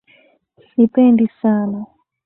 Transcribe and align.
Sipendi 0.69 1.27
sana. 1.41 1.81